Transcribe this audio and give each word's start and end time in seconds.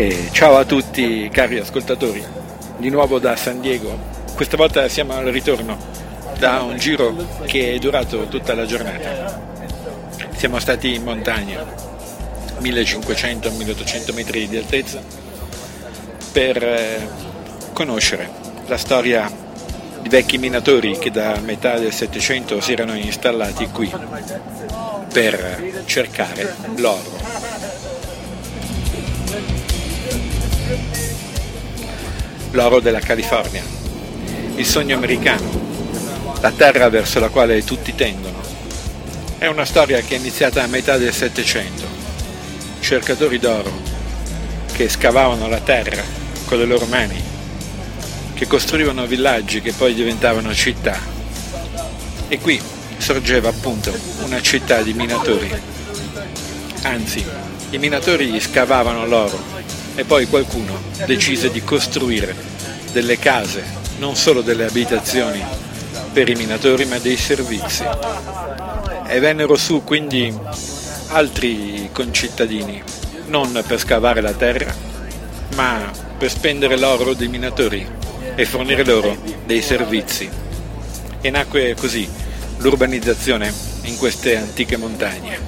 E 0.00 0.30
ciao 0.32 0.56
a 0.56 0.64
tutti 0.64 1.28
cari 1.30 1.58
ascoltatori, 1.58 2.24
di 2.78 2.88
nuovo 2.88 3.18
da 3.18 3.36
San 3.36 3.60
Diego. 3.60 3.98
Questa 4.34 4.56
volta 4.56 4.88
siamo 4.88 5.12
al 5.12 5.26
ritorno 5.26 5.76
da 6.38 6.62
un 6.62 6.78
giro 6.78 7.14
che 7.44 7.74
è 7.74 7.78
durato 7.78 8.26
tutta 8.28 8.54
la 8.54 8.64
giornata. 8.64 9.38
Siamo 10.34 10.58
stati 10.58 10.94
in 10.94 11.02
montagna, 11.02 11.62
1500-1800 12.62 14.14
metri 14.14 14.48
di 14.48 14.56
altezza, 14.56 15.02
per 16.32 16.64
eh, 16.64 17.08
conoscere 17.74 18.30
la 18.68 18.78
storia 18.78 19.30
di 20.00 20.08
vecchi 20.08 20.38
minatori 20.38 20.96
che 20.96 21.10
da 21.10 21.38
metà 21.44 21.76
del 21.78 21.92
Settecento 21.92 22.58
si 22.62 22.72
erano 22.72 22.94
installati 22.94 23.68
qui 23.68 23.92
per 25.12 25.82
cercare 25.84 26.54
l'oro. 26.76 27.39
L'oro 32.52 32.80
della 32.80 32.98
California, 32.98 33.62
il 34.56 34.66
sogno 34.66 34.96
americano, 34.96 35.48
la 36.40 36.50
terra 36.50 36.88
verso 36.88 37.20
la 37.20 37.28
quale 37.28 37.62
tutti 37.62 37.94
tendono. 37.94 38.42
È 39.38 39.46
una 39.46 39.64
storia 39.64 40.00
che 40.00 40.16
è 40.16 40.18
iniziata 40.18 40.62
a 40.62 40.66
metà 40.66 40.96
del 40.96 41.12
Settecento. 41.12 41.86
Cercatori 42.80 43.38
d'oro 43.38 43.70
che 44.72 44.88
scavavano 44.88 45.48
la 45.48 45.60
terra 45.60 46.02
con 46.46 46.58
le 46.58 46.64
loro 46.64 46.86
mani, 46.86 47.22
che 48.34 48.46
costruivano 48.48 49.06
villaggi 49.06 49.60
che 49.60 49.72
poi 49.72 49.94
diventavano 49.94 50.52
città. 50.52 50.98
E 52.26 52.38
qui 52.40 52.60
sorgeva 52.96 53.48
appunto 53.48 53.96
una 54.24 54.42
città 54.42 54.82
di 54.82 54.92
minatori. 54.92 55.50
Anzi, 56.82 57.24
i 57.70 57.78
minatori 57.78 58.40
scavavano 58.40 59.06
l'oro 59.06 59.38
e 60.00 60.04
poi 60.04 60.26
qualcuno 60.26 60.80
decise 61.04 61.50
di 61.50 61.62
costruire 61.62 62.34
delle 62.90 63.18
case, 63.18 63.62
non 63.98 64.16
solo 64.16 64.40
delle 64.40 64.64
abitazioni 64.64 65.44
per 66.10 66.26
i 66.30 66.34
minatori, 66.36 66.86
ma 66.86 66.96
dei 66.96 67.18
servizi. 67.18 67.84
E 69.06 69.20
vennero 69.20 69.56
su 69.56 69.84
quindi 69.84 70.34
altri 71.08 71.90
concittadini, 71.92 72.82
non 73.26 73.62
per 73.66 73.78
scavare 73.78 74.22
la 74.22 74.32
terra, 74.32 74.74
ma 75.54 75.90
per 76.16 76.30
spendere 76.30 76.78
l'oro 76.78 77.12
dei 77.12 77.28
minatori 77.28 77.86
e 78.34 78.46
fornire 78.46 78.86
loro 78.86 79.14
dei 79.44 79.60
servizi. 79.60 80.26
E 81.20 81.28
nacque 81.30 81.74
così 81.78 82.08
l'urbanizzazione 82.56 83.52
in 83.82 83.98
queste 83.98 84.38
antiche 84.38 84.78
montagne. 84.78 85.38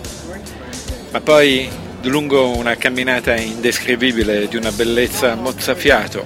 Ma 1.11 1.23
poi, 1.23 1.71
lungo 2.09 2.57
una 2.57 2.77
camminata 2.77 3.37
indescrivibile 3.37 4.49
di 4.49 4.57
una 4.57 4.73
bellezza 4.73 5.35
mozzafiato, 5.35 6.25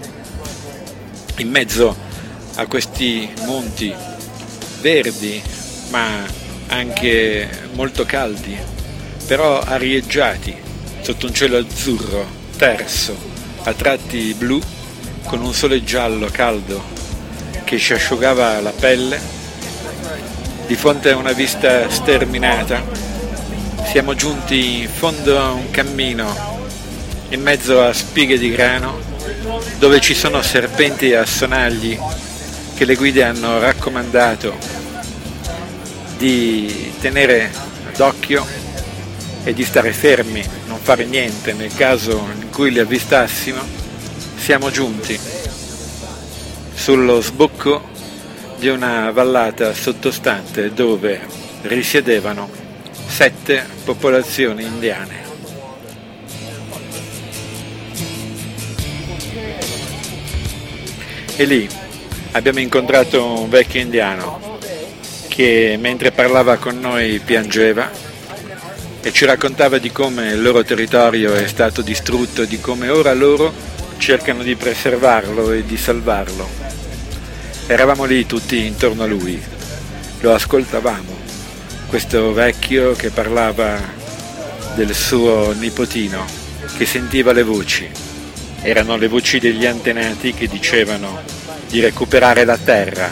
in 1.39 1.51
mezzo 1.51 1.97
a 2.55 2.67
questi 2.67 3.29
monti 3.45 3.95
verdi, 4.81 5.43
ma 5.91 6.25
anche 6.69 7.49
molto 7.73 8.05
caldi, 8.05 8.57
però 9.27 9.61
arieggiati 9.61 10.55
sotto 11.03 11.27
un 11.27 11.35
cielo 11.35 11.59
azzurro, 11.59 12.27
terso, 12.57 13.17
a 13.65 13.73
tratti 13.75 14.35
blu, 14.35 14.61
con 15.25 15.43
un 15.43 15.53
sole 15.53 15.83
giallo 15.85 16.29
caldo 16.31 16.83
che 17.65 17.79
ci 17.79 17.93
asciugava 17.93 18.61
la 18.61 18.71
pelle 18.71 19.21
di 20.67 20.75
fronte 20.75 21.11
a 21.11 21.17
una 21.17 21.33
vista 21.33 21.89
sterminata, 21.91 22.83
siamo 23.97 24.13
giunti 24.15 24.83
in 24.83 24.91
fondo 24.91 25.41
a 25.41 25.53
un 25.53 25.71
cammino, 25.71 26.69
in 27.31 27.41
mezzo 27.41 27.81
a 27.81 27.95
spighe 27.95 28.37
di 28.37 28.51
grano, 28.51 29.01
dove 29.79 30.03
ci 30.03 30.13
sono 30.13 30.43
serpenti 30.43 31.15
a 31.15 31.25
sonagli 31.25 31.99
che 32.75 32.85
le 32.85 32.95
guide 32.95 33.25
hanno 33.25 33.59
raccomandato 33.59 34.55
di 36.19 36.93
tenere 37.01 37.51
d'occhio 37.97 38.45
e 39.45 39.55
di 39.55 39.65
stare 39.65 39.95
fermi, 39.95 40.45
non 40.67 40.79
fare 40.79 41.07
niente. 41.07 41.55
Nel 41.55 41.75
caso 41.75 42.23
in 42.39 42.51
cui 42.51 42.73
li 42.73 42.81
avvistassimo, 42.81 43.63
siamo 44.37 44.71
giunti 44.71 45.19
sullo 46.75 47.23
sbocco 47.23 47.89
di 48.59 48.69
una 48.69 49.11
vallata 49.11 49.73
sottostante 49.73 50.71
dove 50.75 51.19
risiedevano 51.63 52.66
sette 53.07 53.67
popolazioni 53.85 54.65
indiane. 54.65 55.25
E 61.37 61.45
lì 61.45 61.69
abbiamo 62.33 62.61
incontrato 62.61 63.41
un 63.41 63.49
vecchio 63.49 63.81
indiano 63.81 64.59
che 65.29 65.77
mentre 65.79 66.13
parlava 66.13 66.57
con 66.57 66.81
noi 66.81 67.21
piangeva 67.23 67.91
e 69.03 69.13
ci 69.13 69.25
raccontava 69.25 69.79
di 69.79 69.93
come 69.93 70.33
il 70.33 70.43
loro 70.43 70.65
territorio 70.65 71.35
è 71.35 71.47
stato 71.47 71.83
distrutto 71.83 72.43
e 72.43 72.47
di 72.47 72.59
come 72.59 72.89
ora 72.89 73.13
loro 73.13 73.53
cercano 73.99 74.43
di 74.43 74.57
preservarlo 74.57 75.53
e 75.53 75.65
di 75.65 75.77
salvarlo. 75.77 76.49
Eravamo 77.67 78.05
lì 78.05 78.27
tutti 78.27 78.65
intorno 78.65 79.03
a 79.03 79.07
lui, 79.07 79.41
lo 80.21 80.35
ascoltavamo, 80.35 81.17
questo 81.97 82.35
vecchio 82.35 82.93
che 82.93 83.09
parlava 83.09 83.81
del 84.75 84.95
suo 84.95 85.53
nipotino, 85.53 86.27
che 86.77 86.85
sentiva 86.85 87.33
le 87.33 87.43
voci. 87.43 87.89
Erano 88.61 88.99
le 88.99 89.09
voci 89.09 89.39
degli 89.39 89.65
antenati 89.65 90.35
che 90.35 90.47
dicevano 90.47 91.23
di 91.71 91.81
recuperare 91.81 92.45
la 92.45 92.59
terra, 92.59 93.11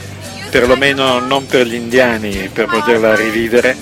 perlomeno 0.51 1.19
non 1.19 1.47
per 1.47 1.67
gli 1.67 1.77
indiani 1.77 2.51
per 2.53 2.67
poterla 2.67 3.17
rivivere, 3.17 3.75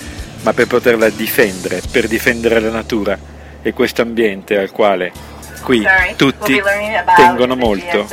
ma 0.42 0.52
per 0.52 0.68
poterla 0.68 1.08
difendere, 1.08 1.80
per 1.90 2.06
difendere 2.06 2.60
la 2.60 2.70
natura 2.70 3.18
e 3.60 3.72
questo 3.72 4.02
ambiente 4.02 4.56
al 4.56 4.70
quale 4.70 5.10
qui 5.64 5.84
tutti 6.14 6.62
tengono 7.16 7.56
molto. 7.56 8.06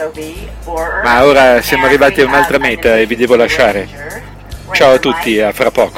Ma 1.03 1.23
ora 1.23 1.61
siamo 1.61 1.85
arrivati 1.85 2.21
a 2.21 2.25
un'altra 2.25 2.57
meta 2.57 2.97
e 2.97 3.05
vi 3.05 3.15
devo 3.15 3.35
lasciare. 3.35 4.28
Ciao 4.71 4.93
a 4.93 4.99
tutti, 4.99 5.39
a 5.39 5.51
fra 5.51 5.71
poco. 5.71 5.91